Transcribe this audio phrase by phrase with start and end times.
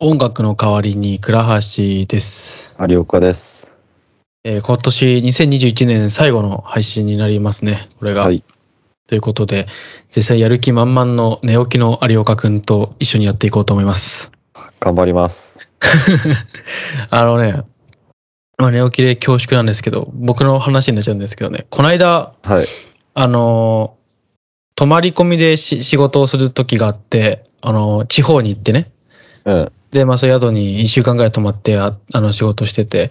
[0.00, 2.72] 音楽の代わりに倉橋です。
[2.88, 3.72] 有岡です。
[4.44, 7.88] えー今年2021年最後の配信になりますね。
[7.98, 8.22] これが。
[8.22, 8.44] はい。
[9.08, 9.66] ということで、
[10.14, 14.30] 実際やる気満々の寝起きの有岡くんと一緒にやっていこうと思います。
[14.78, 15.58] 頑張ります。
[17.10, 17.64] あのね、
[18.56, 22.66] まあ、寝起きで恐縮なんですけど、僕の話になっちゃうんですけどね、この間、はい。
[23.14, 23.98] あのー
[24.76, 28.92] 泊まり込みでし仕事をする時があって、あのー地方に行ってね、
[29.44, 29.72] うん。
[29.90, 33.10] で、まあ、そういう宿に1週間ぐらい泊まって、ああの、仕事してて。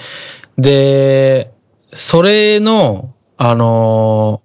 [0.57, 1.51] で、
[1.93, 4.41] それの、あの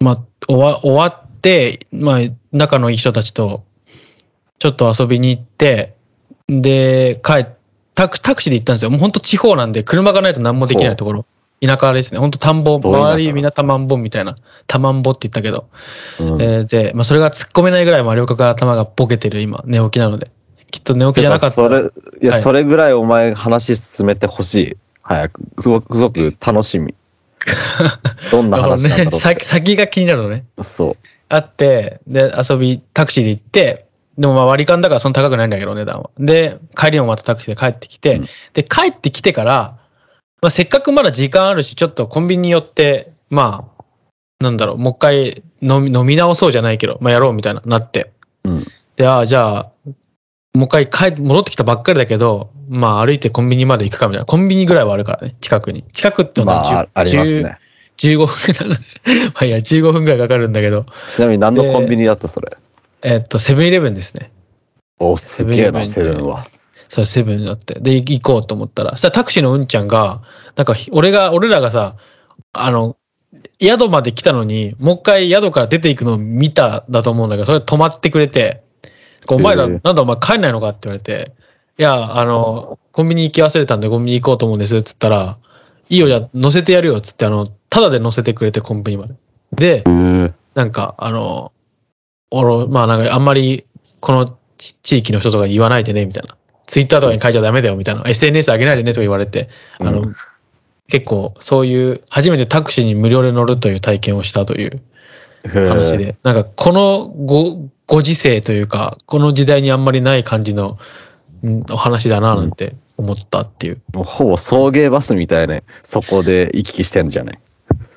[0.00, 2.18] ーまあ、終わ、終わって、まあ、
[2.52, 3.64] 仲のいい人たちと、
[4.58, 5.94] ちょっと遊びに行って、
[6.48, 7.46] で、帰っ
[7.94, 8.90] タク、タクシーで行ったんですよ。
[8.90, 11.26] もう本当地方なんで、車がないと何もできないところ。
[11.64, 12.18] 田舎ですね。
[12.18, 14.36] 本当田んぼ、周りみんな田んぼみたいな。
[14.66, 15.68] 田んぼって言ったけど。
[16.18, 20.30] うんえーで、まあ、それが突っ込めないぐらい、まあ、両角頭がボケてる今、寝起きなので。
[20.74, 21.82] きっと寝起きじゃなかったら。
[21.82, 24.76] それ、いや、はいそれぐらいお前話進めてほしい。
[25.02, 25.40] 早く。
[25.60, 26.94] すごく、すごく楽しみ。
[28.32, 29.16] どんな話なんだろうって。
[29.18, 30.44] 先先が気になるのね。
[30.60, 30.96] そう。
[31.28, 33.86] あって、で、遊び、タクシーで行って、
[34.18, 36.10] でもまあ割り勘だからそんな高くないんだけど、値段は。
[36.18, 39.76] で、帰りもまたタクシーで帰ってきて、うんで、帰ってきてから、
[40.42, 43.84] まあ、せっかくまだ時間あるし、ちょっとコンビニ寄って、まあ、
[44.42, 48.12] なんだろう、もう一回飲み飲み直そうじゃないけど、まあやろうみたいな、なって。
[48.44, 48.66] うん。
[48.96, 49.70] で、ああ、じゃあ、
[50.54, 54.26] もう一回帰戻ってきたばっかりだけど、まあ歩いてコンビニまで行くかみたいな。
[54.26, 55.82] コンビニぐらいはあるからね、近くに。
[55.92, 57.58] 近くってのはまあ、あありますね。
[57.98, 58.68] 15分
[59.34, 62.48] まあいいや、15分ぐらいかかるんだけど、ちなみに何のコンビニだったそれ？
[63.02, 64.30] えっと、セブンイレブンですね。
[65.00, 66.46] お、すげえな、セブンは。
[66.88, 67.80] そう、セブンだって。
[67.80, 70.22] で、行こうと思ったら、そしたらタクシーのうんちゃんが、
[70.54, 71.96] なんかひ、俺が、俺らがさ、
[72.52, 72.96] あの、
[73.60, 78.63] 宿まで来たのに、もう一回宿から出ていくのを見ただと思うんだけど、それ止まってくれて、
[79.28, 81.32] お前ら、なんだお前帰んないのかって言われて、
[81.78, 85.38] いや、あの、コンビニ行き忘れたんでコンビニ行こうと思うんですっつったら、
[85.88, 89.82] いいよ、じゃあ乗せてやるよっつって、あの、タダで乗せてくれて、コンビニまで。
[89.82, 89.84] で、
[90.54, 91.52] なんか、あの、
[92.30, 93.64] おろ、まあなんかあんまり
[94.00, 94.26] この
[94.58, 96.36] 地地域の人とかに言わないでね、みたいな。
[96.66, 98.02] ツイッターとかに書いちゃダメだよ、みたいな。
[98.06, 99.48] SNS 上げないでねとか言われて、
[99.80, 100.16] あの、うん
[100.88, 104.82] 結構そういう、初めてタクシーに無料で乗るという体験をしたという
[105.44, 107.08] 話で、なんかこの
[107.86, 110.78] ごご時世というか、この時代にあんまりない感じの、
[111.42, 113.82] うんお話だななんて思ったっていう。
[113.92, 117.38] もうほぼ送迎バスみたいな、そこで行き来してんじゃない？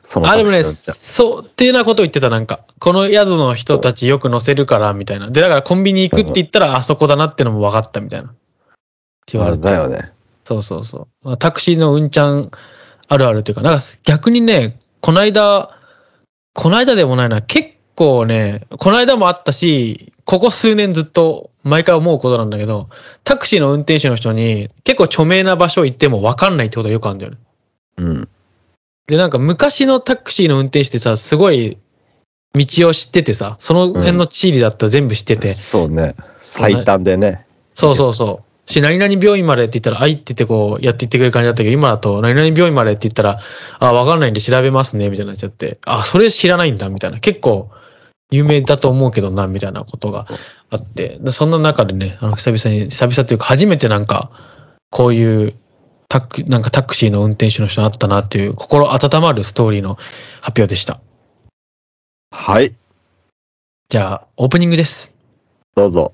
[0.03, 5.30] そのあ、でもね、そう、っていうようなことを言ってた、なんか、この宿の人たちよく乗せるから、みたいな。
[5.30, 8.30] で、だからコンビニ行くって言ったら、あそこだなってのも分かったみたいな。
[8.30, 8.38] って
[9.34, 9.64] 言わあれて。
[9.66, 10.12] れだよね。
[10.46, 11.38] そうそうそうまあ。
[11.38, 12.52] タクシーのうんちゃん
[13.08, 15.78] あるあるというか、なんか逆にね、この間、
[16.54, 22.90] この間でもないな、結構ね、この間もあったし、ここ数年ずっと毎回思うことなんだけど、
[23.24, 27.38] タクシーの運転手の人に結構著名な場所行っても分かんないってことがよくあるんだよね。
[27.97, 28.30] うん。
[29.07, 31.80] で、なんか昔のタクシーの運転手ってさ、すごい
[32.53, 36.16] 道を知っててさ、その辺の地理だったら全部知ってて、そうね。
[36.40, 37.46] 最短でね。
[37.74, 38.72] そうそうそう。
[38.72, 43.40] し、何々病院までって言ったら、あいって言ってこう、やっていってくれる感じだったけど、今だと、何々病院までって言ったら、
[43.80, 47.19] あ、わかんないんで調べますね、みたいになっちゃって、あ、それ知らないんだ、みたいな。
[47.19, 47.72] 結構、
[48.31, 50.27] 有名だと思うけどな、みたいなことが
[50.69, 54.31] あって、でそんな中でね、あの、久々に、久々というか、初めてなんか、
[54.89, 55.55] こういう、
[56.09, 59.95] タク、なんかタクシーの運転手の人に会ったなっていう、心温まるストーリーの
[60.41, 60.99] 発表でした。
[62.31, 62.75] はい。
[63.89, 65.09] じゃあ、オープニングです。
[65.75, 66.13] どうぞ。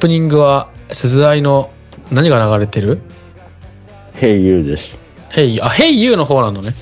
[0.00, 1.70] プニングは、鈴愛の、
[2.10, 3.00] 何が流れてる
[4.14, 4.90] ？Hey You です。
[5.28, 6.74] ヘイ、あ、ヘイユーの方なのね。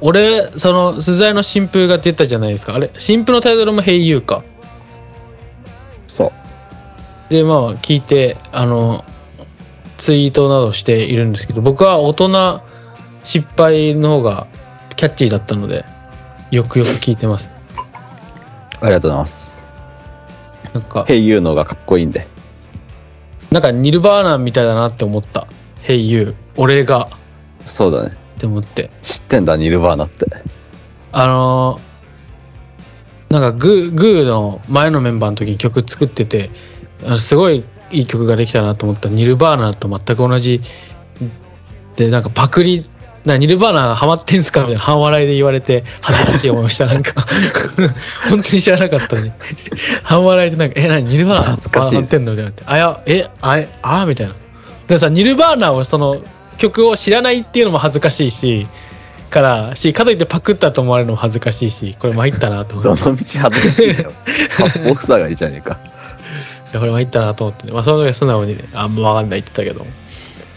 [0.00, 2.74] 俺、その、鈴愛の新風が出たじゃないですか。
[2.74, 4.42] あれ、新風のタイトルもヘイユーか。
[6.08, 6.32] そ
[7.28, 7.32] う。
[7.32, 9.04] で、まあ、聞いて、あの、
[9.98, 12.60] ツイートなどしているんですけど、僕は大人
[13.24, 14.46] 失敗の方が
[14.96, 15.84] キャッチーだったので、
[16.50, 17.50] よくよく聞いてます。
[18.80, 19.53] ありがとうございます。
[20.74, 22.26] なんか、Hey You のがかっこいいんで。
[23.50, 25.46] なんかニルバーナみたいだなって思った。
[25.80, 27.08] ヘイユー、俺が。
[27.64, 28.16] そうだね。
[28.36, 28.90] って思って。
[29.00, 30.26] 知ってんだ、ニルバーナって。
[31.12, 31.94] あのー
[33.34, 36.50] なんかグー、グーの前のメンバーの時に曲作ってて、
[37.18, 40.60] すごいいい曲ができたなと思ったらニルバーナと全く同じ
[41.96, 42.88] で、なんかパクリ、
[43.24, 46.86] なニルバーナがハマってんすかみたいな半笑いで言われて恥ずかしい思いをした。
[46.86, 47.14] なんか、
[48.28, 49.34] 本当に知らなかったね。
[50.02, 52.52] 半笑いでなんか、え、なにニルバーナ恥ずかってんのみたいな。
[52.66, 54.34] あ、や、え、あ、え、あみたいな。
[54.88, 56.18] でもさ、ニルバーナをその
[56.58, 58.66] 曲を知らないっていうのも恥ずかしいし、
[59.30, 64.12] からしかといってパクったと思われるのも恥ずかしいしこれ参ったなと思ってどの道恥ずかしいよ。
[65.18, 65.76] がりじゃねえか。
[66.72, 69.90] いやこれ参ったなと思ってねまあその時は素直にねあんま分かんないって言ったけど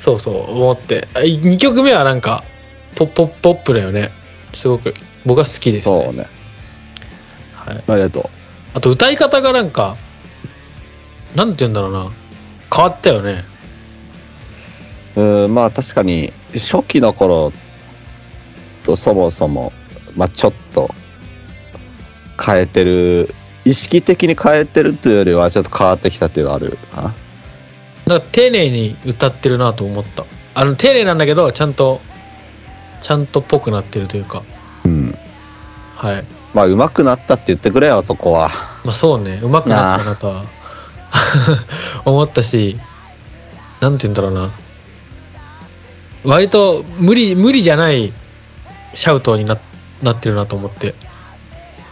[0.03, 2.43] そうそう思って2曲目はなんか
[2.95, 4.11] ポッポッポップだよね。
[4.53, 4.93] すごく。
[5.25, 6.27] 僕は好きです、そうね。
[7.53, 8.29] はい、ありがと
[8.73, 9.97] あと歌い方がなんか
[11.35, 12.11] なんて言うんだろうな。
[12.73, 13.43] 変わったよね。
[15.15, 15.21] う。
[15.21, 17.51] うん、まあ確かに、初期の頃
[18.83, 19.71] とそもそも、
[20.15, 20.89] まあちょっと
[22.43, 23.33] 変えてる、
[23.65, 27.15] 意識的に変えてるというよりはちょっと変わってきたっていうのはあるかな。
[28.07, 30.25] なんか丁寧に歌ってるなと思った。
[30.55, 32.01] あの丁寧なんだけどちゃんと
[33.01, 34.43] ちゃんとっぽくなってるというか
[34.85, 35.17] うん。
[35.95, 36.23] はい
[36.53, 38.49] まあ上手くなったって言ってくれよ、そこは。
[38.83, 40.45] まあそうね、うまくなったなとは
[42.05, 42.79] 思ったし、
[43.79, 44.51] なんて言うんだろうな。
[46.23, 48.11] 割と無理、無理じゃない
[48.93, 49.57] シャウトにな
[50.01, 50.95] なってるなと思って。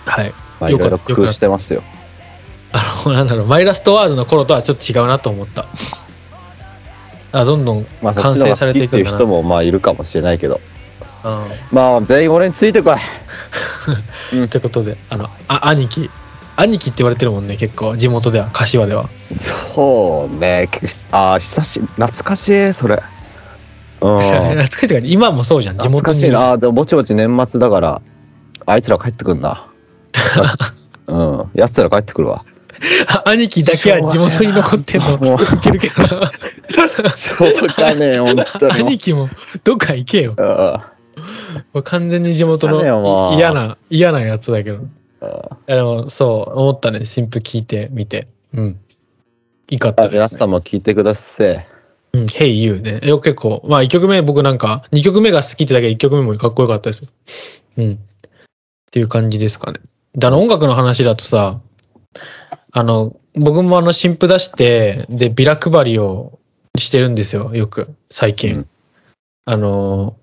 [0.06, 0.34] はい。
[0.60, 1.84] まあいよかろいろ工夫してますよ。
[2.72, 5.68] あの、なんだろう、マイラストワーズの頃とはちょっと違うなと思った。
[7.32, 9.42] あ、どんどんまあそっちの方が好きっていう人も。
[9.42, 10.60] もまあいるかもしれないけど。
[11.26, 12.96] うんまあ全員俺についてこい。
[14.38, 16.10] うんということで、あの、あ、兄貴。
[16.56, 19.10] 兄貴って言われてるもんね、結構、地元では、柏では。
[19.18, 20.70] そうね。
[21.12, 23.02] ああ、久し懐かしい、それ。
[24.02, 24.20] うん。
[24.22, 26.14] 懐かしいというか今もそうじゃん、地懐元に。
[26.14, 26.52] かしいな。
[26.52, 28.02] あーでもぼちぼち年末だから、
[28.68, 29.66] あいつら帰ってくんな。
[31.08, 31.50] うん。
[31.56, 32.44] やつら帰ってくるわ。
[33.08, 36.06] あ 兄貴だけは地元に残ってんのもうウケるけど
[37.10, 38.74] しょうがねえ、本当に。
[38.84, 39.30] 兄貴も
[39.64, 40.95] どっか行けようん
[41.84, 42.80] 完全に地元の
[43.32, 44.80] う嫌な嫌なやつだけど。
[45.68, 47.06] でもそう思ったね。
[47.06, 48.28] 新婦聞いてみて。
[48.54, 48.80] うん。
[49.70, 50.38] いいかったです、ね。
[50.38, 51.68] さんも聞いてください。
[52.14, 53.62] うん「Hey You ね」よ結構。
[53.68, 57.10] まあ1曲目僕なんか2曲目が好きってだけで1曲目もかっこよかったですよ。
[57.78, 57.92] うん。
[57.92, 57.98] っ
[58.92, 59.80] ていう感じですかね。
[60.14, 61.60] であの音楽の話だとさ
[62.72, 66.40] あの僕もあの新譜出してでビラ配りを
[66.78, 67.54] してるんですよ。
[67.56, 67.94] よく。
[68.12, 68.68] 最近、うん。
[69.46, 70.16] あの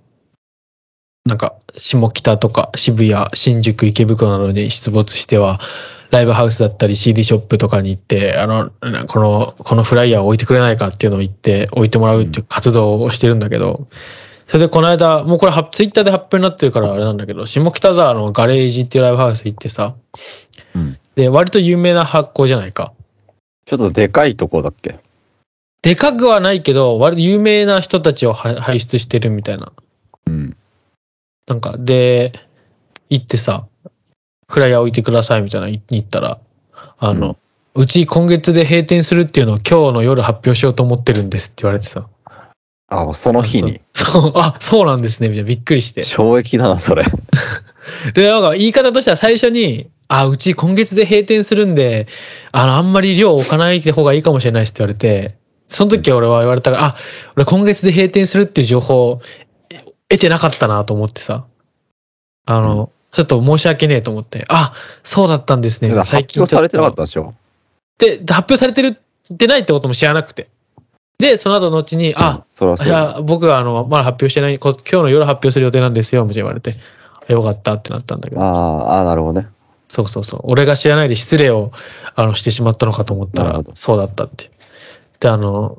[1.24, 5.60] なんか下北とか渋谷新宿池袋などに出没しては
[6.10, 13.86] ライブハウスだったり CD ショップとかに行ってあのなこのこのフライヤーを置いてくれないかっていうのを言って置いてもらうっていう活動をしてるんだけど、
[14.48, 19.94] それでこの間もうこれはツイッターで発表になってるからあれなんだけど下北沢のガレージっていうライブハウス行ってさ、
[20.74, 20.98] うん。
[21.14, 22.92] で割と有名な発行じゃないか。
[23.64, 24.98] ちょっとでかいとこだっけ？
[25.82, 29.72] でかくはないけど割と有名な人たちをは輩出してるみたいな。
[30.26, 30.56] うん。
[31.46, 32.32] なんか、で、
[33.10, 33.66] 行ってさ、
[34.48, 36.38] フライヤー置いてくださいみたいなに言ったら、
[36.98, 37.36] あの、
[37.74, 42.06] うち今月で閉店するっていうのを今日の夜発表しようと思ってるんですって言われてさ。
[42.88, 43.80] あ、もうその日に？
[43.94, 46.02] そう、そうあ、そうなんですね、みたいなびっくりして。
[46.02, 47.04] 衝撃だな、それ。
[48.14, 52.06] で、なんか言い方としては最初に、あ、うち今月で閉店するんで、
[52.52, 55.36] あの、あんまり量置かない方がいいかもしれないですって言われて、
[55.70, 56.96] その時俺は言われたから、あ、
[57.34, 59.22] 俺今月で閉店するっていう情報
[60.12, 61.44] 得てなかったなと思ってさ、
[62.46, 65.90] あの、ちょっと申し訳ねえと思って、あ、そうだったんですね。
[65.90, 67.34] 発表されてなかったんでしょ？
[67.98, 68.98] で、で発表されてる
[69.32, 70.48] ってないってことも知らなくて。
[71.18, 72.84] で、その後後に、あ、うだ。
[72.84, 76.74] いや、僕はあの、まだ発表してない、こ今日の夜発表する予定なんですよ、みたいな言われて、
[77.28, 78.42] あよかったってなったんだけど。
[78.42, 79.48] ああ、なるほどね。
[79.88, 80.40] そうそうそう。
[80.44, 81.70] 俺が知らないで失礼を
[82.14, 84.50] あのしてしまったのかと思ったらそうだったって。
[85.20, 85.78] で、あの、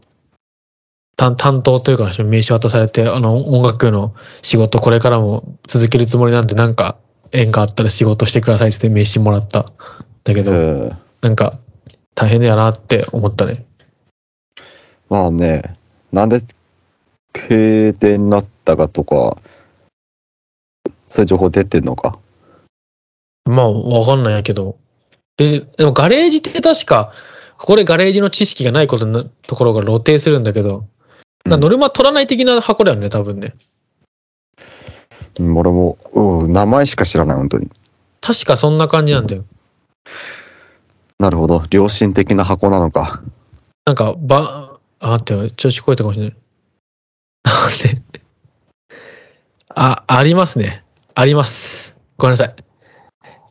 [1.15, 6.98] 担担当というか名刺渡されて、あの、音楽の仕事これからも続けるつもりなんで、なんか
[7.32, 9.65] 縁があったら仕事してくださいって名刺もらった。
[10.24, 10.98] だけど、うん。
[11.22, 11.60] なんか
[12.15, 13.65] 大変だよなって思ったね。
[15.10, 15.77] まあね、
[16.12, 16.41] なんで
[17.34, 19.38] 停電になったかとか、
[21.10, 22.17] そういう情報出てんのか。
[23.46, 24.77] まあ、わかんないけど。
[25.38, 27.12] ででもガレージって確か、
[27.58, 30.86] ここでガレージの知識がないことなところが露呈するんだけど、
[31.46, 33.54] ノルマ取らない的な箱だよね、多分ね。
[35.40, 37.70] うん俺も、うん、名前しか知らない、本当に。
[38.22, 39.44] 確かそんな感じなんだよ。
[41.20, 41.64] なるほど。
[41.72, 43.22] 良心的な箱なのか。
[43.86, 46.36] なんか、ば、あ、待ってよ、調子こえたかもしれない。
[47.46, 48.04] あね
[49.76, 50.84] あ、ありますね。
[51.16, 51.94] あります。
[52.18, 52.56] ごめんなさい。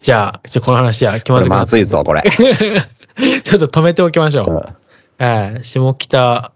[0.01, 2.23] じゃあ、じゃあこの話は気これまずくなっまずいぞ、これ。
[3.43, 4.51] ちょっと止めておきましょう。
[4.51, 4.83] うん
[5.19, 6.53] ええ下北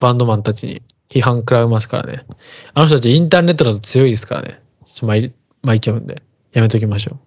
[0.00, 2.24] バンドマンたちに批判食らいますからね。
[2.74, 4.60] あの人たちインターネットだと強いですからね。
[4.86, 7.18] ちょ巻い巻いちゃうんで、やめときましょう。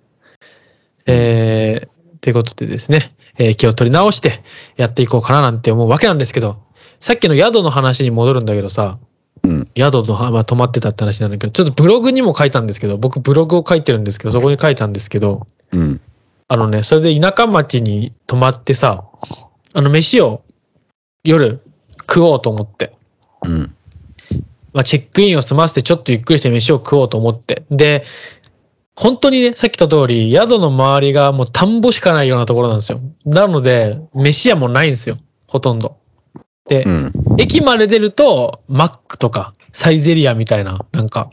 [1.07, 4.43] えー、ってことでですね、えー気を取り直して
[4.77, 6.61] やっていこうかななんて思うわけなんですけど、
[6.99, 8.99] さっきの宿の話に戻るんだけどさ、
[9.43, 9.67] うん。
[9.75, 16.01] 宿の、まあ、泊まってたって話なんだけど、ちょっとブログにも書いたんですけど、僕ブログを書いてるんですけど、そこに書いたんですけど、うん。
[16.47, 19.05] あのね、それで田舎町に泊まってさ、
[19.73, 20.43] あの飯を
[21.23, 21.61] 夜
[22.01, 22.93] 食おうと思って、
[23.43, 23.75] うん。
[24.73, 27.63] まあ、チェックインを済ませてちょっとゆっくりして飯を食おうと思って。
[27.71, 28.03] で、
[28.95, 32.99] 本当にね、さっき言った通り、宿の周りがもう田んぼしかないようなところなんですよ。
[33.25, 35.17] なので、飯屋もないんですよ。
[35.47, 35.97] ほとんど。
[36.67, 37.13] で、うん。
[37.37, 41.31] 駅まで出ると、マックとか、サイゼリアみたいな、なんか、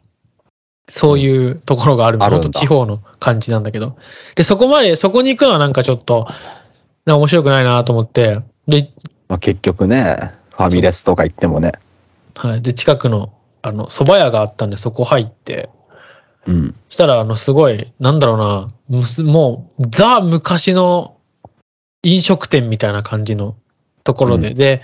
[0.90, 2.18] そういうところがある。
[2.22, 3.96] あるんだもっと地方の感じなんだけど。
[4.34, 6.26] で、そこまで、そこに行くのはなんかちょっと、
[7.04, 8.90] な面白くないなと思って、で、
[9.28, 10.16] まあ、結局ね、
[10.58, 11.70] ファミレスとか行ってもね。
[12.34, 12.62] はい。
[12.62, 15.70] で、近くの、あの、蕎麦屋があったんで、そこ入って、
[16.46, 16.74] うん。
[16.88, 21.16] そしたら、あの、すごい、なんだろうな、もう、ザ昔の
[22.02, 23.54] 飲食店みたいな感じの
[24.02, 24.82] ところで、うで、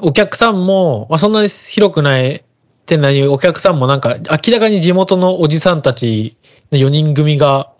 [0.00, 2.44] お客さんも、まあ、そんなに広くない
[2.86, 6.38] 店内にお客さんもなんか、明らかに地元のおじさんたち
[6.70, 7.70] 4人組が、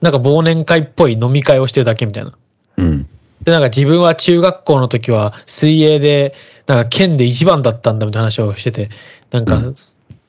[0.00, 2.32] なんか忘年会っぽい飲み会をしてるだけみたいな。
[2.78, 3.08] うん。
[3.42, 6.34] で、なんか自分は中学校の時は水泳で、
[6.66, 8.90] なんか県で一番だったんだみたいな話をしてて、
[9.30, 9.74] なんかう、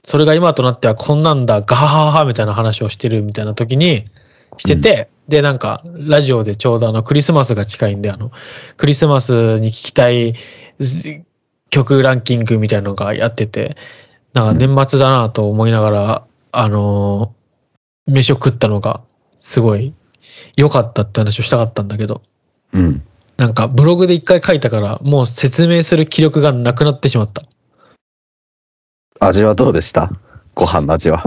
[0.04, 4.06] それが今となってはこんなんだ、ガハハハみたいな話をしてるみたいな時に
[4.58, 8.32] してて、で、なんか、ラジオでちょうどあの、クリスマスが近いんで、あの、
[8.77, 10.36] クリスマスに聴きたい
[10.80, 11.24] ず
[11.70, 13.75] 曲ランキングみたいなのがやってて、
[14.34, 17.46] なんか年末だなと思いながら、あのー
[18.08, 19.01] 飯を食ったのが、
[19.42, 19.94] すごい
[20.56, 22.22] 良かったって話をしたかったんだけど、
[22.72, 23.04] うん。
[23.38, 27.44] なんかブログで一回書いたから、もう説明する気力がなくなってしまった。
[29.20, 30.12] 味はどうでした？
[30.54, 31.24] ご飯の味は。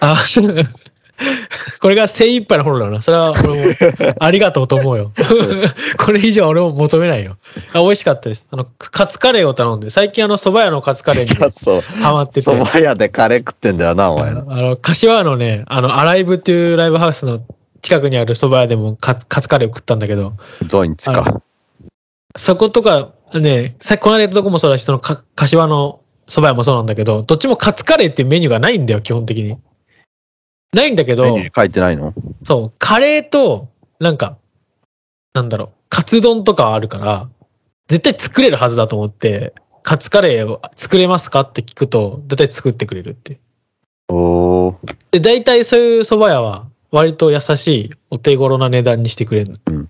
[0.00, 0.24] あ、
[1.80, 3.02] これが精一杯の頃だな。
[3.02, 5.12] それは俺もありがとうと思うよ。
[5.98, 7.36] これ以上俺も求めないよ。
[7.72, 8.46] あ美味しかったです。
[8.50, 12.02] あの、カツカレーを頼んで、最近あの蕎麦屋のカツカレーに。
[12.02, 12.40] ハマってて。
[12.42, 14.44] 蕎麦屋でカレー食ってんだよな、お前ら。
[14.48, 17.40] あの、柏のね、あの、アライブっていうライブハウスの
[17.82, 20.34] 近くにある蕎麦屋でもカツカツカレーを食ったんだけど、
[20.68, 21.42] ドインチか。
[22.36, 29.58] そことか、ね、さっきこの間言ったとこもそうだし、そのか柏の蕎麦屋もそうなんだけど、どっちもカツカレーっていうメニューがないんだよ、基本的に。
[30.74, 32.12] ないんだけどメニュー、に書いてないの？
[32.42, 33.68] そう、カレーと、
[34.00, 34.36] なんか、
[35.32, 37.28] なんだろう、カツ丼とかはあるから、
[37.88, 43.40] 絶対作れるはずだと思って、カツカレーを作れますかって聞くと、絶対作ってくれるって。
[44.10, 44.96] おー。
[45.12, 49.58] で、大体そういう蕎麦屋は、割と優しい、お手頃な値段にしてくれるの。
[49.66, 49.88] うん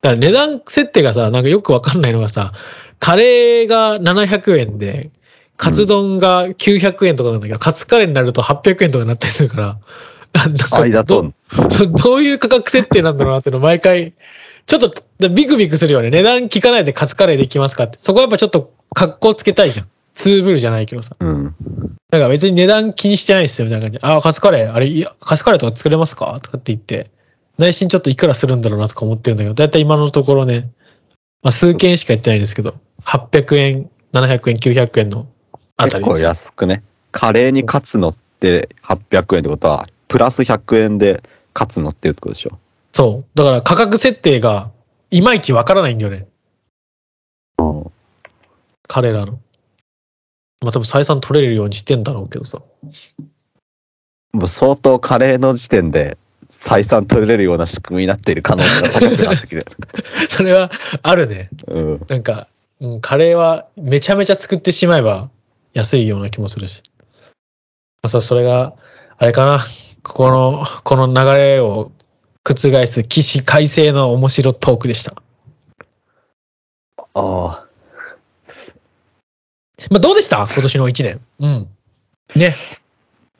[0.00, 2.52] だから値段設定がさ、なんかよくわかんないのがさ、
[3.00, 5.10] カレーが700円で、
[5.56, 9.78] カツ丼が900円とかなんだけど、カツカレーになると800円とかになったりするから、
[10.34, 11.32] なんかど、
[12.04, 14.12] どういう価格設定なんだろうなっていうのを毎回、
[14.66, 16.10] ちょっとビクビクするよね。
[16.10, 17.98] 値段聞かないでカツカレーできますかって。
[18.00, 19.88] そこはやっぱちょっと格好つけたいじゃん。
[20.18, 21.14] ツーブルじゃないけどさ。
[21.20, 21.54] うん。
[22.10, 24.04] なんか別に値段気にしてないですよ、みたいな感じで。
[24.04, 26.40] あ、カツカレー、あれ、いや、カツカレーとか作れますか？
[26.42, 27.08] とかって言って、
[27.56, 30.70] 内心ちょっといくらするんだろうなとか思ってるんだけど、だいたい今のところね、
[31.42, 35.28] まあ数件しかやってないんですけど、800円、700円、900円の
[35.76, 36.24] あた結構りです。
[36.24, 36.82] 安くね。
[37.12, 41.22] カレーにカツ乗って800円ってことは、プラス100円で
[41.52, 42.58] カツ乗ってるってことでしょ？
[42.92, 43.38] そう。
[43.38, 44.72] だから価格設定が、
[45.12, 46.26] いまいちわからないんだよね。
[47.58, 47.92] うん。
[48.88, 49.38] 彼らの。
[50.60, 52.60] まあ多分採算取れるようにしてんだろうけどさ。
[54.32, 56.18] もう相当カレーの時点で
[56.50, 59.66] 採算取れるような仕組みになっている可能性が高くなってきてる。
[60.28, 60.70] それは
[61.02, 61.50] あるね。
[61.68, 62.06] うん。
[62.08, 62.48] なんか、
[62.80, 65.30] うん、カレーはめちゃめちゃ作ってしまえば
[65.72, 66.82] 安いような気もするし。
[68.02, 68.74] まあ、そうそれが、
[69.16, 69.64] あれかな。
[70.02, 71.92] ここの、この流れを
[72.44, 75.14] 覆す起死回生の面白トークでした。
[76.96, 77.67] ああ。
[79.90, 80.38] まあ、どうでした？
[80.46, 81.20] 今年の1年。
[81.40, 81.68] うん。
[82.36, 82.54] ね。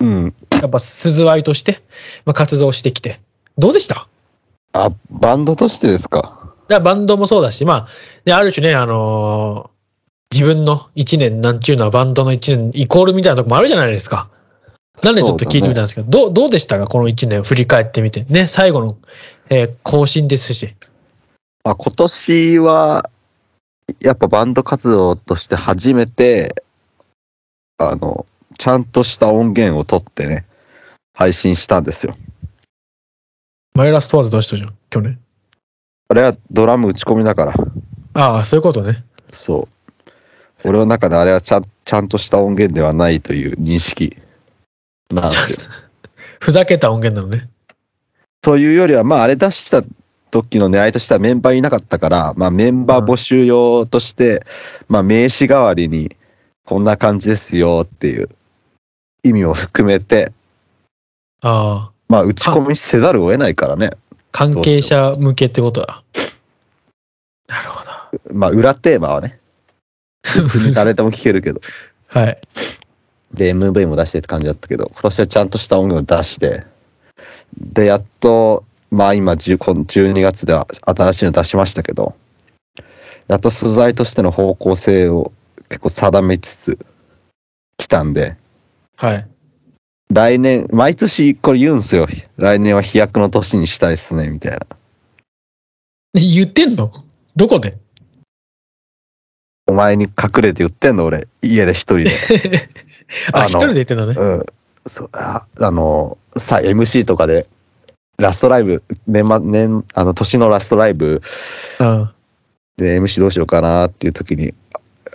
[0.00, 0.34] うん。
[0.52, 1.80] やっぱ鈴愛として、
[2.24, 3.20] まあ、活動してきて。
[3.56, 4.08] どうでした？
[4.72, 6.54] あ、バンドとしてですか？
[6.70, 7.88] いやバンドもそうだし、まあ、
[8.24, 9.78] である種ね、あのー
[10.30, 14.28] 自分の1年なんていうのはバンドの1年イコールみたいなとこもあるじゃないですか。
[15.02, 16.86] なんでちょっと聞いてみたんですけど、どうどうでしたか？
[16.86, 18.24] この1年を振り返ってみて。
[18.24, 18.98] ね、最後の、
[19.48, 20.74] えー更新ですし。
[21.64, 23.08] あ今年は
[24.00, 26.62] やっぱバンド活動として初めて
[27.78, 28.26] あの
[28.58, 30.44] ちゃんとした音源を取ってね、
[31.14, 32.14] 配信したんですよ。
[33.74, 35.18] マイラストワーズ出したじゃん、去年。
[36.08, 37.54] あれはドラム打ち込みだから、
[38.14, 39.04] ああ、そういうことね。
[39.32, 39.68] そ
[40.64, 40.68] う。
[40.68, 44.16] 俺の中であれはちゃんちゃんとした音源ではないという認識
[45.10, 45.58] なんですよ。
[46.40, 47.48] ふざけた音源なのね。
[48.42, 49.82] というよりは、まあ、あれ出した
[50.30, 54.44] 時の狙いとしてはメンバーいなかったから、まあ、メンバー募集用として、
[54.88, 56.16] まあ、名刺代わりに、
[56.64, 58.28] こんな感じですよっていう
[59.22, 60.32] 意味を含めて、
[61.40, 63.90] ああ、まあ、打ち込みせざるを得ないからね。
[64.32, 66.02] 関係者向けってことだ。
[67.46, 67.90] なるほど。
[68.34, 69.38] まあ、裏テーマはね、
[70.74, 71.60] 誰でも聞けるけど。
[72.08, 72.38] はい。
[73.32, 76.64] で、MV も出してって感じだったけど、今年はちゃんとした音楽を出して、
[77.56, 82.14] で、やっと、まあ今、10この12月では新しいの出しましたけど、
[83.28, 85.32] やっと素材としての方向性を
[85.68, 86.78] 結構定めつつ
[87.76, 88.36] 来たんで、
[88.96, 89.28] はい。
[90.10, 92.06] 来年、毎年これ言うんすよ。
[92.38, 94.60] 来年は飛躍の年にしたいっすね、みたいな。
[96.14, 96.92] 言ってんの？
[97.36, 97.76] どこで？
[99.66, 101.28] お前に隠れて言ってんの、俺。
[101.42, 102.10] 家で一人で。
[103.34, 104.14] あ、一人で言ってんのね。
[104.18, 104.46] うん。
[104.86, 107.46] そう、ああの、さ、MC とかで、
[108.18, 111.22] ラストライブ、年末、年、あの、年のラストライブ
[111.78, 112.10] うん。
[112.76, 114.54] で MC どうしようかなっていう時に、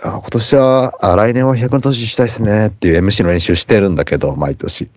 [0.02, 4.88] あ今年は、あ、来年は100の年にしたいですねっていう MC の練習してるんだけど、毎年。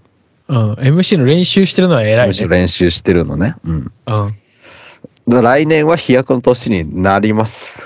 [0.47, 0.73] うん。
[0.73, 2.57] MC の練習してるのは偉い MC のね。
[2.59, 3.55] 練習してるのね。
[3.65, 3.75] うん。
[3.75, 3.91] うん。
[5.27, 7.81] だ来年は飛躍の年になります。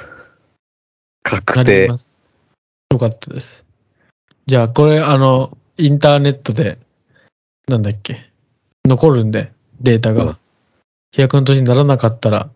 [1.23, 1.87] な確り定。
[1.87, 3.63] よかったです。
[4.45, 6.77] じゃあ、これ、あの、インターネットで、
[7.67, 8.29] なんだっけ、
[8.85, 9.51] 残るんで、
[9.81, 10.37] データがうん。
[11.11, 12.49] 飛躍の年にならなかったら、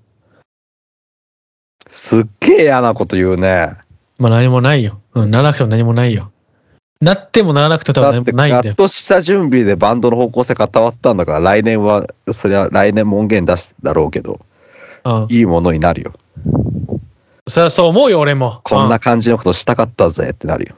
[1.88, 3.74] すっげえ嫌なこと言うね。
[4.18, 5.02] まあ何もないよ。
[5.14, 6.32] うん、ならなくても何もないよ。
[7.02, 8.64] なってもならなくても多分だって、何もないんだよ。
[8.66, 14.40] やっとした準備でバンドの方向性固まったんだから、来年は、そりゃ来年も音源出すだろうけど、
[15.04, 15.28] うん。
[15.30, 16.14] いいものになるよ。
[17.48, 18.62] それはそう思うよ、俺も。
[18.64, 20.76] こんうな感じのことしたかったぜってなるよ。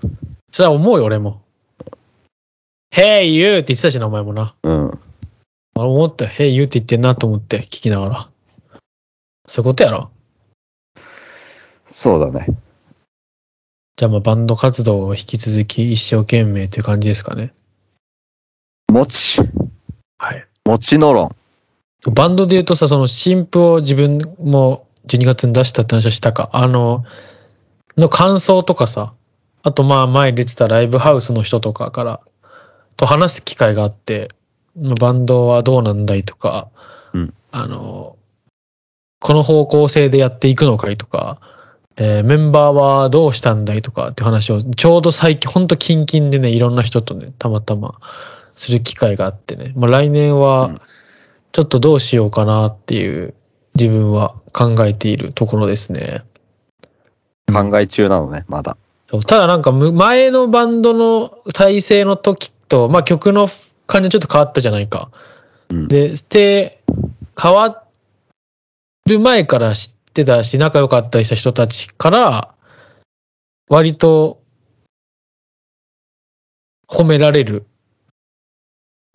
[0.52, 1.42] それは思うよ、俺も。
[2.94, 4.56] Hey you って言ってたしな、お前もな。
[4.64, 5.00] うん。
[5.82, 6.32] 俺思ったよ。
[6.32, 8.30] Hey you って言ってんなと思って聞きながら。
[9.48, 10.10] そういうことやろ？
[11.88, 12.48] そうだね。
[13.96, 17.54] じゃあまあバンド活動を引き続き一生懸命っていう感じですかね？
[18.90, 19.40] もち、
[20.18, 20.48] はい。
[20.66, 21.36] もちの論。
[22.12, 26.50] バンドで言うとさ、その新譜を自分も12月に出したって話はしたか？
[26.54, 27.04] あの、
[27.98, 29.14] の感想とかさ、
[29.64, 32.22] あとまあ前出てたライブハウスの人とかから
[32.96, 34.47] と話す機会があって、まあ
[35.00, 36.70] バンドはどうなんだいとか、
[37.14, 38.16] うんあの、
[39.20, 41.40] この方向性でやっていくのかいとか、
[41.98, 47.96] えーメンバーはどうしたんだいとかって話をちょうど最近ほんとキンキンでねいろんな人とねたまたま
[48.56, 50.82] する機会があってね、まあ、来年うはん
[51.52, 53.34] ちょっとどうしようかなっていう
[53.74, 56.24] 自分は考えているところですね。
[57.52, 58.78] 考え中なのね、まだ。
[59.26, 63.48] ただなんかむ前のバンドの体制の時と、まあ、曲の
[63.88, 65.10] 感じちょっと変わったじゃないか。
[65.70, 66.84] うんでで
[67.42, 67.84] 変わ
[69.06, 72.54] る前から知ってたし仲良かったりした人たちから
[73.70, 74.42] 割と
[76.88, 77.66] 褒められる。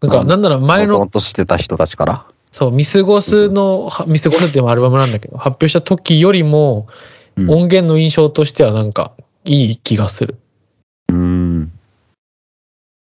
[0.01, 2.27] なんかうんなんなら前のもとしてた人たちから？
[2.53, 6.87] そう見過ごすのは見過ごすっていうアルバムなんだけど発表した時よりも
[7.37, 9.13] うん音源の印象としてはなんか
[9.45, 10.37] いい気がする。
[11.09, 11.73] うーん。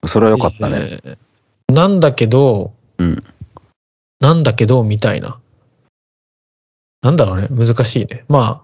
[0.07, 1.01] それはよかったね。
[1.05, 1.19] えー
[1.73, 3.25] なんだけど、うん
[4.21, 5.39] なんだけど、みたいな。
[7.03, 8.25] なんだろうね、難しいね。
[8.29, 8.63] まあ、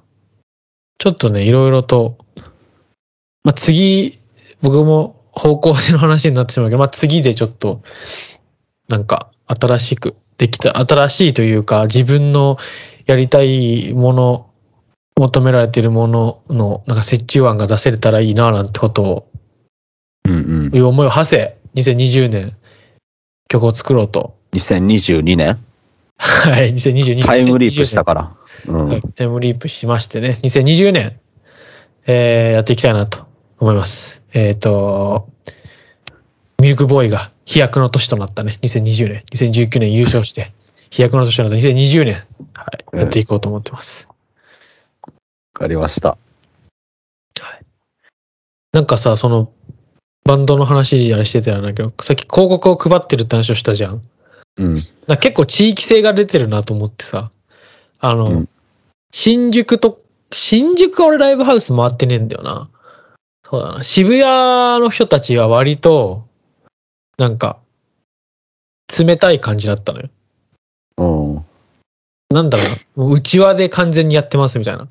[0.99, 2.19] ちょっとね、いろいろと、
[3.45, 4.19] まあ次、
[4.63, 7.83] 僕も方向性の話になってしまうけど、まあ次でちょっと、
[8.89, 12.57] なんか、新しくできた、新しいというか、自分の
[13.07, 14.51] やりたいもの、
[15.17, 19.29] 求められているものの、なんか折衷案が出せれたらいいな、なんてことを
[20.25, 20.77] うんうん。
[20.77, 22.57] いう思いを馳せ、2020年、
[23.49, 24.37] 曲を作ろうと。
[24.53, 25.59] 2022年？
[26.17, 27.25] はい、2022年。
[27.25, 28.37] タイムリープした2020から。
[28.67, 28.89] うん。
[28.89, 31.19] はい、タイムリープしましてね、2020年、
[32.07, 33.27] えーやっていきたいなと
[33.59, 34.21] 思います。
[34.33, 35.29] えっ、と、
[36.61, 40.53] ミルクボーイが飛躍の年となったね、2020年、2019年優勝して、
[40.91, 42.15] 飛躍の年となった2020年、
[42.55, 44.07] はい、うんやっていこうと思ってます。
[45.07, 45.13] わ
[45.53, 46.17] かりました。
[48.75, 49.53] なんかさ、その、
[50.25, 54.03] バンドの話やらしてたらなけど、さっき広告を配ってるって話をしたじゃん。
[54.57, 54.75] うん。
[54.75, 57.31] なんか結構地域性が出てるなと思ってさ、
[58.01, 58.49] あの、うん
[59.17, 62.69] 新宿と、新宿は俺ライブハウス回ってねえんだよな。
[63.49, 63.85] そうだな。
[63.85, 66.27] 渋谷の人たちは割と、
[67.17, 67.59] なんか、
[68.99, 70.09] 冷たい感じだったのよ。
[70.99, 71.07] う
[71.39, 71.45] ん。
[72.29, 74.89] なんだろうな、もう内輪で完全にやってますみたいな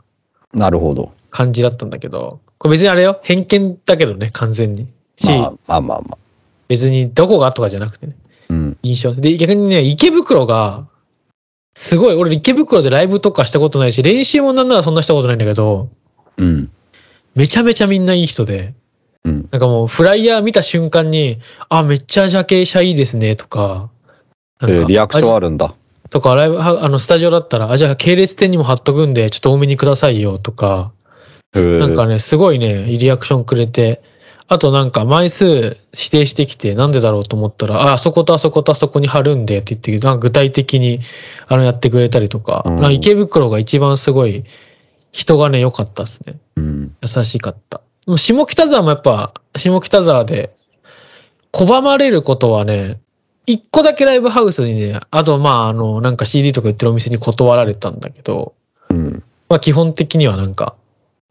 [0.54, 1.12] なるほど。
[1.30, 4.88] 感じだったんだけど、これ別にあれよ、偏見だけどね、完全に。
[5.24, 6.18] し、まあまあまあまあ。
[6.68, 8.16] 別にどこがとかじゃなくてね、
[8.50, 8.78] うん。
[8.84, 9.14] 印象。
[9.14, 10.88] で、逆にね、池袋が、
[11.76, 15.90] すごい、俺池袋でライブとかしたことないし、練習もなんならそんなしたことないんだけど、
[16.38, 16.70] うん。
[17.36, 18.74] めちゃめちゃみんないい人で、
[19.24, 19.50] うん。
[19.52, 23.90] なんかもうフライヤー見た瞬間に、あ、めっちゃジャケ写いいですね、とか、
[24.62, 25.74] えなんかーリアクションあるんだ。
[26.10, 30.92] とか、ライブ、はあの、スタジオだったら、あ、じゃあ系列店にも貼っとくんで、ちょっと多めにくださいよ、とか、
[31.54, 34.02] なんかね、すごいね、リアクションくれて、
[34.47, 35.45] あとなんか枚数
[35.93, 40.99] 指定してきて、なんでだろうと思ったら、あ、あそことあそことあそこに貼るんでって言って、なんか具体的に
[41.47, 44.43] あのやってくれたりとか、うんか池袋が一番すごい
[45.12, 46.39] 人がね、良かったですね。
[46.58, 46.95] うん。
[47.01, 47.82] 優しかった。
[48.06, 50.53] でも下北沢もやっぱ、下北沢で
[51.51, 52.99] 拒まれることはね、
[53.45, 58.56] 一個だけライブハウスにね、あとまあ、あの、なんか CD とか売ってるお店に断られたんだけど、
[58.89, 59.23] うん。
[59.49, 60.75] まあ基本的にはなんか、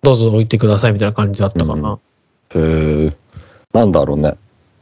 [0.02, 1.98] どうぞ置いてくださいみたいな感じだったかな。
[2.54, 3.16] へえ。
[3.72, 4.36] なんだろうね。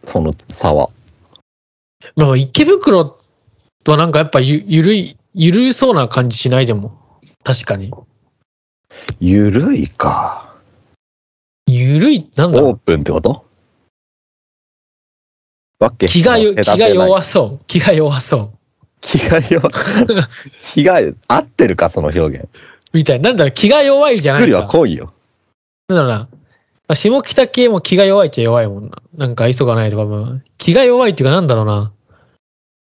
[0.05, 0.91] その差は。
[2.17, 3.19] まあ池袋
[3.87, 6.99] はなんかやっぱゆゆるい、ゆるそうな感じしないでも。
[7.45, 7.93] 確かに。
[9.21, 10.55] ゆるいか。
[11.67, 12.71] ゆるい、なんだろう。
[12.71, 13.45] オープンってこと？
[15.79, 17.65] わけ気がよ、気が弱そう。
[17.67, 18.51] 気が弱そう。
[19.01, 19.71] 気が弱
[20.75, 22.49] 気が合ってるかその表現
[22.93, 23.21] みたい。
[23.21, 24.69] なんだろう、気が弱いじゃない作りはか。
[24.69, 25.13] 濃いよ
[25.89, 26.29] なんだろうな。
[26.91, 29.01] まあ下北系も気が弱いっちゃ弱いもんな。
[29.17, 30.41] なんか愛想がないとかも。
[30.59, 31.93] 気が弱いっていうかなんだろうな。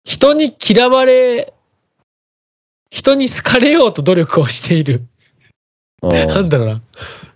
[0.02, 1.52] 人に嫌われ、
[2.88, 5.02] 人に好かれようと努力をしている。
[6.00, 6.80] うんなんだろうな。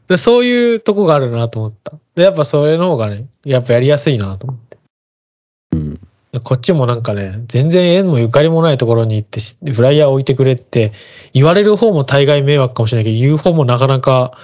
[0.09, 1.92] でそういうとこがあるなと思った。
[2.14, 4.79] で、やっぱそれの方がね、やっぱやりやすいなと思って。
[5.73, 6.01] うん
[6.33, 10.95] でこっちもなんかね、全然縁もゆかりもないところに行ってし、フライヤー置いてくれって
[11.35, 14.38] 言われる方も大概迷惑かもしれないけど、言う方もなかなか、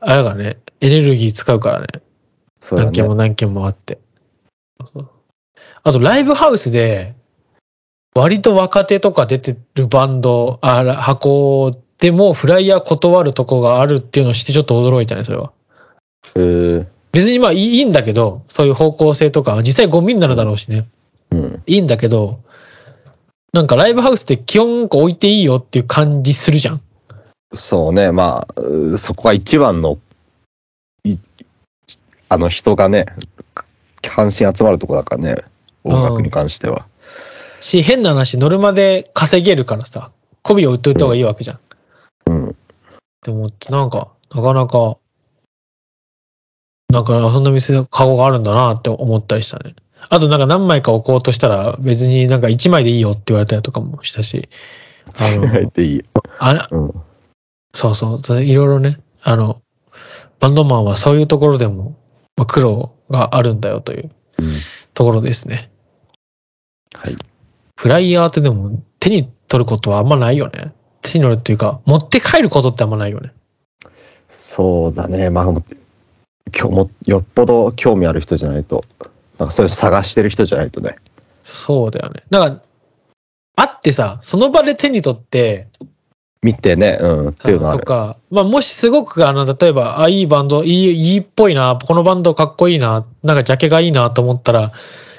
[0.00, 1.86] あれだね、エネルギー使うからね。
[2.60, 3.98] そうだ何件もね何件もあって。
[5.82, 7.14] あと、ライブハウスで、
[8.14, 15.52] 割と若手とか出てるバンド、あら箱でもフライヤー断るとこがあるっていうのを知ってちょっと驚いたね、それは。
[16.34, 20.86] へえ別にまあいいいいんだけど、そういう方向性とか、実際ゴミになるだろうしね。
[21.30, 22.40] うんいいんだけど、
[23.52, 26.80] なんかライブハウスって基本置いていいよっていう感じするじゃん。
[27.56, 28.12] そうね。
[28.12, 29.98] まあうそこが一番の
[31.04, 31.16] い
[32.28, 33.06] あの人がね
[34.02, 35.36] 関心集まるとこだからね。
[35.84, 36.86] 音楽に関しては。
[37.60, 40.10] し、変な話、ノルマで稼げるからさ、
[40.42, 41.58] 媚びを売っといた方がいいわけじゃん。
[42.26, 42.50] うん。
[42.50, 42.54] っ
[43.22, 44.98] て思って、なんか、なかなか、
[46.92, 49.74] なんか、そんな店、カゴがあるんだなって思ったりしたね。
[50.08, 54.48] あと、なんか何枚か置こうとしたら、別になんか1枚でいいよって言われたりとかもしたし、
[55.18, 56.04] あの、 でいい
[56.38, 56.94] あうん
[57.76, 59.60] そうそう、いろいろね、あの、
[60.40, 61.94] バンドマンはそういうところでも、
[62.36, 64.46] まあ、苦労があるんだよといううん
[64.94, 65.70] ところですね。
[66.94, 67.16] はい
[67.76, 70.72] フライヤーってでも手に取ることはあんまないよね。
[71.02, 73.32] 手に取るっていうか、持って帰ることってあんまないよね。
[74.30, 75.62] そうだねまあ今
[76.54, 78.82] 日もよっぽど興味ある人じゃないと
[79.38, 80.96] なんかそういう探してる人じゃないとね
[81.42, 82.22] そうだよね。
[82.30, 82.62] だから、
[83.56, 85.68] 会ってさ、その場で手に取って、
[86.46, 87.80] 見てねうんっていうのはある。
[87.80, 94.72] とか、まあもしすごくあの、例えば、あ、いいバンド、いい、いいっぽいな、このバンドかっこいいな、なんかジャケがいいなと思ったら、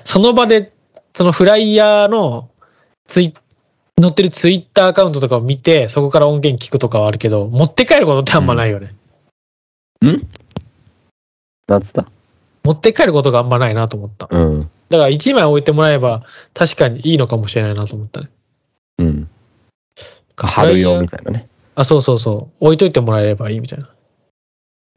[0.06, 0.72] その場で、
[1.16, 2.50] そのフライヤーの
[3.08, 3.34] ツイ
[4.02, 8.94] 載ってるツイッターアカウントとかを見て、そこから音源聞くとかはあるけど、持って帰ることってあんまないよね。
[11.68, 12.08] なんつった？
[12.63, 14.28] 持って帰ることがあんまないなと思った。
[14.30, 14.70] うん。
[14.90, 18.30] だから1枚置いてもらえば、確かにいいのかもしれないなと思ったね。
[19.00, 19.30] うん
[20.45, 22.65] 貼るよみたいなねあ、そうそうそう。
[22.65, 23.89] 置いといてもらえればいいみたいな。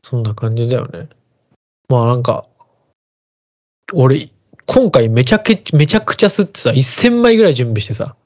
[0.03, 1.09] そんな感じだよね。
[1.89, 2.47] まあなんか、
[3.93, 4.31] 俺、
[4.67, 8.17] 今回めちゃけめちゃくちゃ吸ってさ、1000枚ぐらい準備してさ、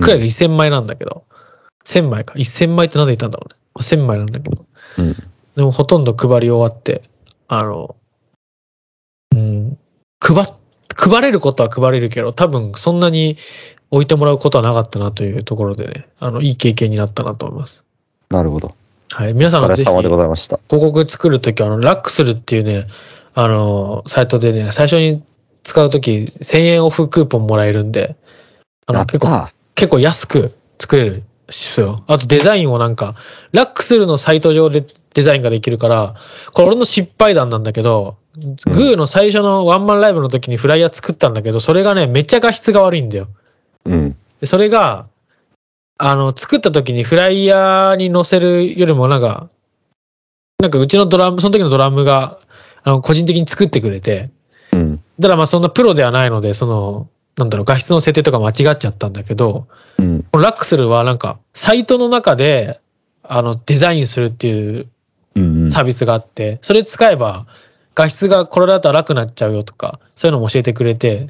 [0.00, 1.24] くらいが1000枚なんだけど、
[1.84, 2.34] 1000枚か。
[2.34, 3.56] 1000枚って何で言ったんだろうね。
[3.84, 4.64] 1000枚なんだけど。
[4.98, 5.16] うん
[5.56, 7.02] でもほとんど配り終わって、
[7.48, 7.96] あの、
[9.34, 9.78] うん、
[10.20, 10.46] 配っ、
[10.94, 13.38] 配れることは配れるけど、多分そんなに
[13.96, 17.82] 置いてもらうことはなかったなというところでね、あの、いい経験になったなと思います。
[18.30, 18.74] なるほど
[19.10, 19.34] はい。
[19.34, 22.86] 皆さんもぜひ、お疲れ様でご広ざいました告作るときは、あの、ラックスルっていうね、
[23.34, 25.22] あの、サイトでね、最初に
[25.64, 28.16] 使うとき1000円オフクーポンもらえるんで、
[28.86, 32.04] あの、結構、た結構安く作れるそうよ。
[32.06, 33.14] あとデザインをなんか、
[33.52, 36.14] ラックスルのサイト上でデザインができるから、
[36.52, 38.16] これ俺の失敗談なんだけど、
[38.66, 43.28] グーの最初のワンマンライブの時にフライヤー作ったんだけど、それがね、めっちゃ画質が悪いんだよ。
[43.86, 44.16] うん。
[44.40, 45.06] で、それが、
[45.98, 49.48] あの、作った時にフライヤーに載せるよりもなんか、
[50.58, 52.38] なんかうちのドラム、その時のドラムが、
[52.82, 54.30] あの、個人的に作ってくれて、
[54.72, 55.02] うん。
[55.18, 59.66] だからまあそんなプロではないので、その、なんだろう、画質の設定とか間違っちゃったんだけど、
[59.98, 60.22] うん。
[60.32, 62.80] このラックスルはなんか、サイトの中で、
[63.22, 64.88] あの、デザインするっていう
[65.36, 65.70] うん。
[65.70, 67.46] サービスがあって、それ使えば、
[67.94, 71.28] 画質がこれだと楽になっちゃうよとか、そういうのも教えてくれて、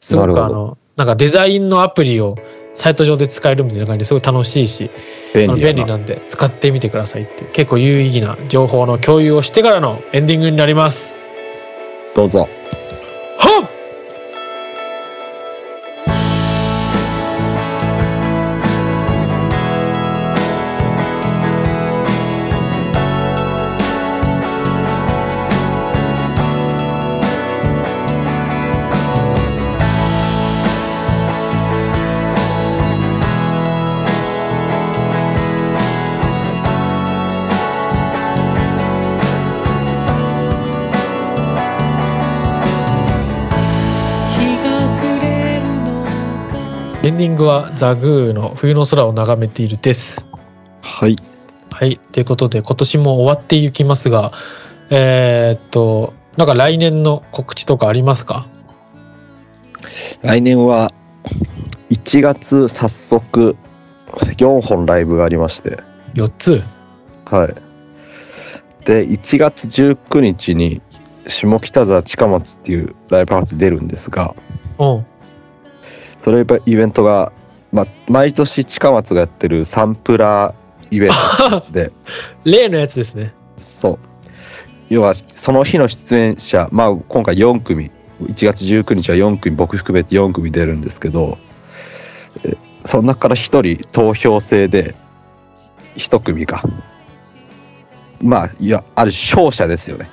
[0.00, 2.34] すごくあの、なんかデザインのアプリを
[2.74, 4.90] サイト上で使えるみたいな感じですごい楽しいし、
[5.32, 5.62] 便利。
[5.62, 11.14] 便利なんで使ってみてくださいって、結構有意義な情報の共有をしてからのエンディングになります。
[12.16, 12.48] どうぞ。
[13.38, 13.67] はっ
[47.78, 50.24] ザ・グーの冬の空を眺めているです。
[50.82, 51.14] はい。
[51.70, 51.96] はい。
[52.10, 54.32] ということで、今年も終わっていきますが、
[54.90, 58.48] えーっと、なんか来年の告知とかありますか？
[60.22, 60.90] 来年は
[61.90, 63.56] 1月早速
[64.12, 65.78] 4本ライブがありまして、
[66.14, 66.62] ?4 つ？
[67.26, 67.54] はい。
[68.84, 70.82] で、1月19日に
[71.28, 74.34] 下北沢近松っていうライブハウス出るんですが、
[74.80, 75.06] うん。
[76.18, 77.32] それイベントが、
[77.72, 80.54] まあ、毎年近松がやってるサンプラー
[80.90, 81.92] イベントってやつで、
[82.44, 83.34] 例のやつですね。
[83.56, 83.98] そう。
[84.88, 87.90] 要は、その日の出演者、まあ、今回4組、
[88.22, 91.36] 1月19日は4組、僕含めて4組出るんですけど、
[92.44, 94.94] えその中から1人投票制で、
[95.96, 96.62] 1組が、
[98.22, 100.08] まあ、いや、ある種勝者ですよね。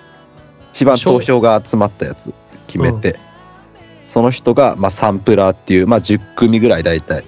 [0.73, 2.33] 一番投票が集まったやつ
[2.67, 3.17] 決めて、
[4.09, 7.23] その人が、まあ、サンプラーっていう、まあ、10組ぐらい大体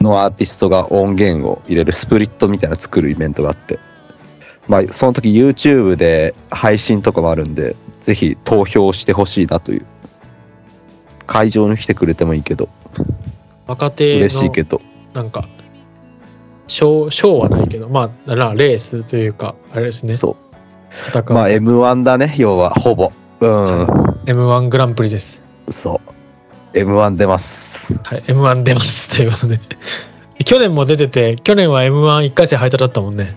[0.00, 3.78] のアーティストが音源を入れるスプリットみたいなの作るイベントがあって、
[4.68, 9.86] まあ、その時 YouTube で配信とかもあるんで、ぜひ投票してほしいなという。
[11.28, 12.68] 会場に来てくれてもいいけど、
[13.66, 14.80] 若手の嬉しいけど、
[15.12, 15.46] なんか、
[16.66, 20.14] 賞、賞はないけど、まあ、なレースというか、あれですね。
[20.14, 20.36] そ
[21.08, 21.32] 戦う。
[21.34, 23.12] まあ M1 だね、要は、ほぼ。
[23.40, 23.84] うん、
[24.24, 25.38] M1 グランプリです。
[25.68, 26.00] そ
[26.74, 26.78] う。
[26.78, 27.67] M1 出ます。
[28.04, 28.20] はい。
[28.20, 29.10] M1 出ます。
[29.14, 29.60] ということで。
[30.44, 33.34] 去年も出てて、去年は M11 回戦敗退だったもんね。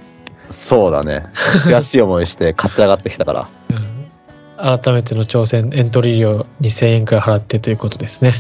[0.50, 1.24] そうだね。
[1.66, 3.48] 悔しい思いして 勝ち上がってきたから。
[3.70, 4.80] うん。
[4.80, 8.34] 改めての挑戦、エントリー料2000円くらい払ってということですね。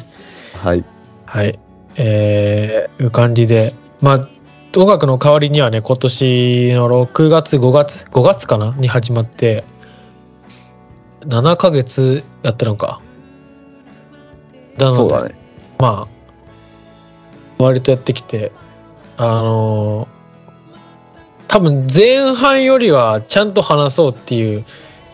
[0.53, 0.85] はい。
[1.25, 1.57] はい。
[1.95, 4.27] えー、いう感じで、まあ、
[4.77, 8.73] 音楽の代わりにはね、今年の6月、5月、5月かな？
[8.77, 9.65] に始まって、
[11.21, 13.01] 7ヶ月やってるのか。
[14.77, 15.35] なのでそうだね。
[15.81, 18.51] まあ、割とやってきて、
[19.17, 20.21] あのー
[21.51, 24.63] 多分前半よりはちゃんと話そうっていう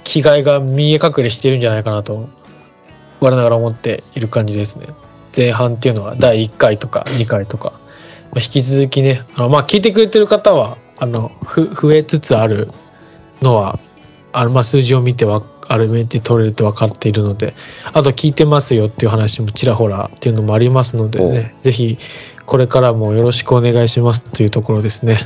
[0.03, 2.29] 気概が見え隠れしてるんじゃないかなと、
[3.19, 4.89] 我ながら思っている感じですね。
[5.35, 7.71] 前半っていうのは第1回とか2回とか、
[8.33, 12.69] まあ、引き続きね、あのまあ聞いてくれてる方は、あの、ふ増えつつある
[13.41, 13.79] のは、
[14.31, 17.53] あのまあ数字を見てわある面で取れるって分かっているので、
[17.93, 21.97] あと聞いてますよっていう話もちらほらっていうのもありますのでね、ぜひ
[22.45, 25.17] これからもよろしくお願いしますというところですね。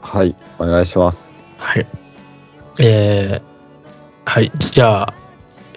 [0.00, 0.36] はい。
[0.58, 1.44] お願いします。
[1.58, 1.86] はい。
[2.78, 4.52] えー、はい。
[4.70, 5.14] じゃあ、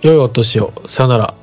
[0.02, 0.72] 良いお年を。
[0.88, 1.39] さよなら。